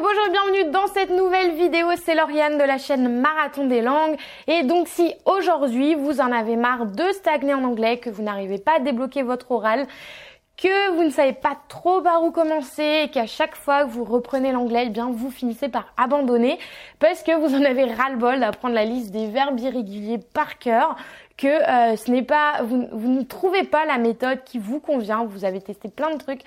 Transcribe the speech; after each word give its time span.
Bonjour 0.00 0.28
et 0.28 0.30
bienvenue 0.30 0.70
dans 0.70 0.86
cette 0.86 1.10
nouvelle 1.10 1.56
vidéo. 1.56 1.88
C'est 2.04 2.14
Lauriane 2.14 2.56
de 2.56 2.62
la 2.62 2.78
chaîne 2.78 3.20
Marathon 3.20 3.66
des 3.66 3.82
langues. 3.82 4.16
Et 4.46 4.62
donc 4.62 4.86
si 4.86 5.12
aujourd'hui 5.24 5.96
vous 5.96 6.20
en 6.20 6.30
avez 6.30 6.54
marre 6.54 6.86
de 6.86 7.02
stagner 7.14 7.52
en 7.52 7.64
anglais, 7.64 7.98
que 7.98 8.08
vous 8.08 8.22
n'arrivez 8.22 8.58
pas 8.58 8.76
à 8.76 8.78
débloquer 8.78 9.24
votre 9.24 9.50
oral, 9.50 9.88
que 10.56 10.92
vous 10.94 11.02
ne 11.02 11.10
savez 11.10 11.32
pas 11.32 11.56
trop 11.68 12.00
par 12.00 12.22
où 12.22 12.30
commencer 12.30 13.02
et 13.04 13.08
qu'à 13.08 13.26
chaque 13.26 13.56
fois 13.56 13.84
que 13.84 13.90
vous 13.90 14.04
reprenez 14.04 14.52
l'anglais, 14.52 14.84
eh 14.86 14.90
bien 14.90 15.10
vous 15.10 15.32
finissez 15.32 15.68
par 15.68 15.92
abandonner 15.96 16.60
parce 17.00 17.24
que 17.24 17.32
vous 17.32 17.56
en 17.56 17.64
avez 17.64 17.84
ras-le-bol 17.92 18.38
d'apprendre 18.38 18.74
la 18.74 18.84
liste 18.84 19.10
des 19.10 19.26
verbes 19.26 19.58
irréguliers 19.58 20.18
par 20.18 20.58
cœur, 20.58 20.94
que 21.38 21.46
euh, 21.46 21.96
ce 21.96 22.10
n'est 22.10 22.22
pas 22.22 22.62
vous, 22.62 22.88
vous 22.92 23.08
ne 23.08 23.22
trouvez 23.22 23.62
pas 23.62 23.86
la 23.86 23.96
méthode 23.96 24.44
qui 24.44 24.58
vous 24.58 24.80
convient, 24.80 25.24
vous 25.24 25.44
avez 25.44 25.60
testé 25.60 25.88
plein 25.88 26.10
de 26.10 26.18
trucs, 26.18 26.42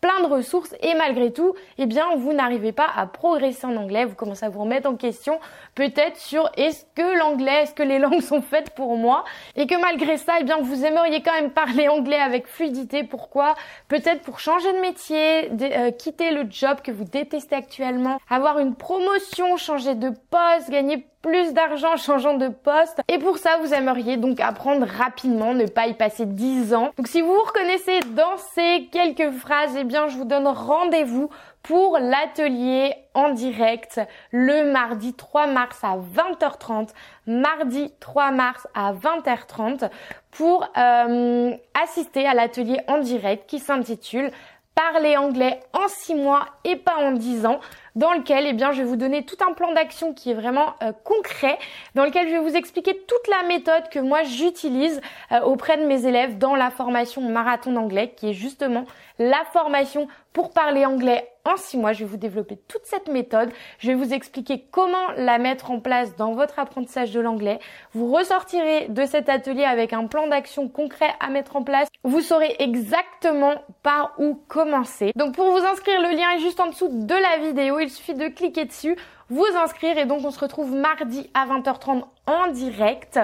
plein 0.00 0.20
de 0.26 0.32
ressources 0.32 0.74
et 0.82 0.94
malgré 0.94 1.32
tout, 1.32 1.54
eh 1.78 1.86
bien, 1.86 2.04
vous 2.16 2.32
n'arrivez 2.32 2.72
pas 2.72 2.86
à 2.94 3.06
progresser 3.06 3.66
en 3.66 3.76
anglais. 3.76 4.04
Vous 4.04 4.14
commencez 4.14 4.44
à 4.44 4.48
vous 4.48 4.60
remettre 4.60 4.88
en 4.88 4.94
question 4.94 5.40
peut-être 5.74 6.16
sur 6.16 6.50
est-ce 6.56 6.84
que 6.94 7.18
l'anglais, 7.18 7.62
est-ce 7.62 7.74
que 7.74 7.82
les 7.82 7.98
langues 7.98 8.20
sont 8.20 8.42
faites 8.42 8.70
pour 8.70 8.96
moi? 8.96 9.24
Et 9.56 9.66
que 9.66 9.74
malgré 9.80 10.16
ça, 10.16 10.34
eh 10.40 10.44
bien, 10.44 10.58
vous 10.60 10.84
aimeriez 10.84 11.22
quand 11.22 11.32
même 11.32 11.50
parler 11.50 11.88
anglais 11.88 12.20
avec 12.20 12.46
fluidité. 12.46 13.04
Pourquoi? 13.04 13.54
Peut-être 13.88 14.22
pour 14.22 14.38
changer 14.38 14.72
de 14.72 14.80
métier, 14.80 15.50
euh, 15.60 15.90
quitter 15.90 16.30
le 16.30 16.46
job 16.48 16.78
que 16.82 16.92
vous 16.92 17.04
détestez 17.04 17.56
actuellement, 17.56 18.18
avoir 18.30 18.58
une 18.58 18.74
promotion, 18.74 19.56
changer 19.56 19.94
de 19.94 20.10
poste, 20.10 20.70
gagner 20.70 21.06
plus 21.22 21.52
d'argent 21.52 21.94
en 21.94 21.96
changeant 21.96 22.34
de 22.34 22.48
poste. 22.48 23.00
Et 23.08 23.18
pour 23.18 23.38
ça, 23.38 23.58
vous 23.60 23.74
aimeriez 23.74 24.16
donc 24.36 24.46
apprendre 24.46 24.86
rapidement, 24.86 25.54
ne 25.54 25.66
pas 25.66 25.86
y 25.86 25.94
passer 25.94 26.26
10 26.26 26.74
ans. 26.74 26.90
Donc 26.96 27.08
si 27.08 27.22
vous 27.22 27.32
vous 27.32 27.42
reconnaissez 27.42 28.00
dans 28.14 28.36
ces 28.54 28.88
quelques 28.92 29.30
phrases, 29.30 29.76
eh 29.78 29.84
bien 29.84 30.08
je 30.08 30.16
vous 30.16 30.24
donne 30.24 30.46
rendez-vous 30.46 31.30
pour 31.62 31.98
l'atelier 31.98 32.94
en 33.14 33.30
direct 33.30 34.00
le 34.30 34.70
mardi 34.70 35.14
3 35.14 35.46
mars 35.48 35.78
à 35.82 35.96
20h30, 35.96 36.90
mardi 37.26 37.92
3 38.00 38.30
mars 38.30 38.68
à 38.74 38.92
20h30 38.92 39.90
pour 40.30 40.68
euh, 40.76 41.52
assister 41.82 42.26
à 42.26 42.34
l'atelier 42.34 42.80
en 42.88 42.98
direct 42.98 43.48
qui 43.48 43.58
s'intitule 43.58 44.30
Parler 44.76 45.16
anglais 45.16 45.60
en 45.72 45.88
6 45.88 46.14
mois 46.16 46.44
et 46.64 46.76
pas 46.76 46.96
en 46.96 47.12
10 47.12 47.46
ans 47.46 47.60
dans 47.96 48.12
lequel 48.12 48.46
eh 48.46 48.52
bien, 48.52 48.72
je 48.72 48.82
vais 48.82 48.88
vous 48.88 48.96
donner 48.96 49.24
tout 49.24 49.36
un 49.46 49.52
plan 49.52 49.72
d'action 49.72 50.14
qui 50.14 50.30
est 50.30 50.34
vraiment 50.34 50.74
euh, 50.82 50.92
concret, 51.02 51.58
dans 51.94 52.04
lequel 52.04 52.28
je 52.28 52.32
vais 52.32 52.40
vous 52.40 52.54
expliquer 52.54 52.96
toute 53.08 53.28
la 53.28 53.48
méthode 53.48 53.88
que 53.90 53.98
moi 53.98 54.22
j'utilise 54.22 55.00
euh, 55.32 55.40
auprès 55.40 55.78
de 55.78 55.86
mes 55.86 56.06
élèves 56.06 56.38
dans 56.38 56.54
la 56.54 56.70
formation 56.70 57.22
marathon 57.22 57.72
d'anglais, 57.72 58.12
qui 58.16 58.30
est 58.30 58.34
justement 58.34 58.84
la 59.18 59.42
formation 59.52 60.08
pour 60.32 60.50
parler 60.50 60.84
anglais 60.84 61.26
en 61.46 61.56
six 61.56 61.78
mois. 61.78 61.94
Je 61.94 62.00
vais 62.00 62.10
vous 62.10 62.16
développer 62.18 62.58
toute 62.68 62.84
cette 62.84 63.08
méthode. 63.08 63.50
Je 63.78 63.88
vais 63.88 63.94
vous 63.94 64.12
expliquer 64.12 64.66
comment 64.70 65.12
la 65.16 65.38
mettre 65.38 65.70
en 65.70 65.80
place 65.80 66.14
dans 66.16 66.34
votre 66.34 66.58
apprentissage 66.58 67.12
de 67.12 67.20
l'anglais. 67.20 67.58
Vous 67.94 68.12
ressortirez 68.12 68.88
de 68.88 69.06
cet 69.06 69.30
atelier 69.30 69.64
avec 69.64 69.94
un 69.94 70.06
plan 70.06 70.26
d'action 70.26 70.68
concret 70.68 71.14
à 71.20 71.30
mettre 71.30 71.56
en 71.56 71.62
place. 71.62 71.88
Vous 72.04 72.20
saurez 72.20 72.54
exactement 72.58 73.54
par 73.82 74.12
où 74.18 74.34
commencer. 74.48 75.12
Donc 75.16 75.34
pour 75.34 75.50
vous 75.50 75.64
inscrire, 75.64 76.02
le 76.02 76.14
lien 76.14 76.32
est 76.36 76.40
juste 76.40 76.60
en 76.60 76.66
dessous 76.66 76.88
de 76.90 77.14
la 77.14 77.38
vidéo 77.46 77.78
il 77.86 77.90
suffit 77.90 78.14
de 78.14 78.28
cliquer 78.28 78.64
dessus, 78.64 78.96
vous 79.28 79.46
inscrire 79.56 79.98
et 79.98 80.04
donc 80.04 80.24
on 80.24 80.30
se 80.30 80.38
retrouve 80.38 80.72
mardi 80.74 81.28
à 81.34 81.46
20h30 81.46 82.04
en 82.26 82.48
direct. 82.48 83.18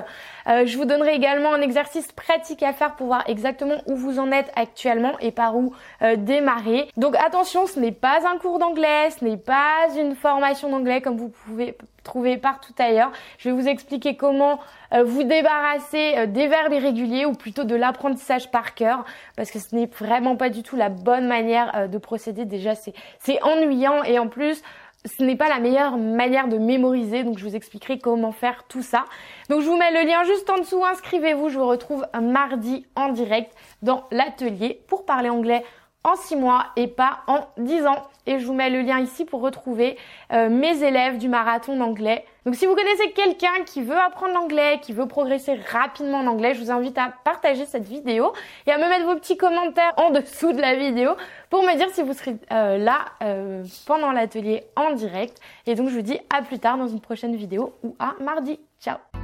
Euh, 0.48 0.66
je 0.66 0.76
vous 0.76 0.84
donnerai 0.84 1.14
également 1.14 1.52
un 1.52 1.60
exercice 1.60 2.10
pratique 2.12 2.62
à 2.62 2.72
faire 2.72 2.94
pour 2.94 3.08
voir 3.08 3.24
exactement 3.28 3.82
où 3.86 3.96
vous 3.96 4.18
en 4.18 4.30
êtes 4.30 4.50
actuellement 4.56 5.18
et 5.20 5.30
par 5.30 5.56
où 5.56 5.74
euh, 6.02 6.16
démarrer. 6.16 6.88
Donc 6.96 7.16
attention, 7.16 7.66
ce 7.66 7.78
n'est 7.78 7.92
pas 7.92 8.20
un 8.28 8.38
cours 8.38 8.58
d'anglais, 8.58 9.10
ce 9.10 9.24
n'est 9.24 9.36
pas 9.36 9.88
une 9.96 10.14
formation 10.14 10.70
d'anglais 10.70 11.00
comme 11.00 11.16
vous 11.16 11.28
pouvez 11.28 11.76
trouver 12.04 12.36
partout 12.36 12.74
ailleurs. 12.78 13.12
Je 13.38 13.48
vais 13.48 13.54
vous 13.54 13.68
expliquer 13.68 14.16
comment 14.16 14.58
euh, 14.92 15.04
vous 15.04 15.22
débarrasser 15.22 16.26
des 16.28 16.48
verbes 16.48 16.72
irréguliers 16.72 17.26
ou 17.26 17.32
plutôt 17.32 17.62
de 17.62 17.76
l'apprentissage 17.76 18.50
par 18.50 18.74
cœur 18.74 19.04
parce 19.36 19.50
que 19.52 19.60
ce 19.60 19.74
n'est 19.74 19.86
vraiment 19.86 20.36
pas 20.36 20.48
du 20.48 20.64
tout 20.64 20.76
la 20.76 20.88
bonne 20.88 21.26
manière 21.26 21.88
de 21.88 21.98
procéder. 21.98 22.44
Déjà, 22.44 22.74
c'est 22.74 23.42
ennuyant 23.42 24.02
et 24.02 24.18
en 24.18 24.26
plus, 24.28 24.62
ce 25.04 25.22
n'est 25.22 25.36
pas 25.36 25.48
la 25.48 25.58
meilleure 25.58 25.96
manière 25.96 26.48
de 26.48 26.58
mémoriser, 26.58 27.24
donc 27.24 27.38
je 27.38 27.44
vous 27.44 27.56
expliquerai 27.56 27.98
comment 27.98 28.32
faire 28.32 28.64
tout 28.68 28.82
ça. 28.82 29.04
Donc 29.48 29.62
je 29.62 29.66
vous 29.66 29.76
mets 29.76 29.90
le 29.90 30.08
lien 30.08 30.22
juste 30.24 30.48
en 30.48 30.58
dessous, 30.58 30.84
inscrivez-vous, 30.84 31.48
je 31.48 31.58
vous 31.58 31.66
retrouve 31.66 32.06
mardi 32.20 32.86
en 32.94 33.08
direct 33.08 33.52
dans 33.82 34.04
l'atelier 34.10 34.80
pour 34.86 35.04
parler 35.04 35.28
anglais 35.28 35.64
en 36.04 36.16
6 36.16 36.36
mois 36.36 36.66
et 36.76 36.86
pas 36.86 37.20
en 37.26 37.46
10 37.58 37.86
ans. 37.86 38.02
Et 38.26 38.38
je 38.38 38.46
vous 38.46 38.54
mets 38.54 38.70
le 38.70 38.82
lien 38.82 39.00
ici 39.00 39.24
pour 39.24 39.40
retrouver 39.40 39.98
euh, 40.32 40.48
mes 40.48 40.82
élèves 40.82 41.18
du 41.18 41.28
marathon 41.28 41.76
d'anglais. 41.76 42.24
Donc 42.44 42.54
si 42.54 42.66
vous 42.66 42.74
connaissez 42.74 43.10
quelqu'un 43.12 43.64
qui 43.66 43.82
veut 43.82 43.98
apprendre 43.98 44.34
l'anglais, 44.34 44.78
qui 44.80 44.92
veut 44.92 45.06
progresser 45.06 45.54
rapidement 45.72 46.18
en 46.18 46.26
anglais, 46.26 46.54
je 46.54 46.60
vous 46.60 46.70
invite 46.70 46.98
à 46.98 47.12
partager 47.24 47.66
cette 47.66 47.84
vidéo 47.84 48.32
et 48.66 48.72
à 48.72 48.78
me 48.78 48.88
mettre 48.88 49.06
vos 49.06 49.16
petits 49.16 49.36
commentaires 49.36 49.92
en 49.96 50.10
dessous 50.10 50.52
de 50.52 50.60
la 50.60 50.76
vidéo 50.76 51.10
pour 51.50 51.62
me 51.62 51.76
dire 51.76 51.88
si 51.92 52.02
vous 52.02 52.12
serez 52.12 52.36
euh, 52.52 52.78
là 52.78 53.06
euh, 53.22 53.64
pendant 53.86 54.12
l'atelier 54.12 54.64
en 54.76 54.92
direct. 54.92 55.40
Et 55.66 55.74
donc 55.74 55.88
je 55.88 55.94
vous 55.94 56.02
dis 56.02 56.18
à 56.32 56.42
plus 56.42 56.58
tard 56.58 56.78
dans 56.78 56.88
une 56.88 57.00
prochaine 57.00 57.34
vidéo 57.34 57.74
ou 57.82 57.96
à 57.98 58.14
mardi. 58.20 58.58
Ciao 58.80 59.21